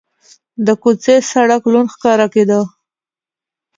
د 0.65 0.67
کوڅې 0.81 1.15
سړک 1.31 1.63
لوند 1.71 1.91
ښکاره 1.93 2.27
کېده. 2.33 2.61